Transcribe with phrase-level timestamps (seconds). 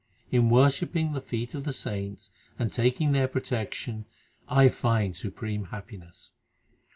[0.31, 4.05] In worshipping the feet of the saints and taking their protection
[4.49, 6.31] I find supreme happiness.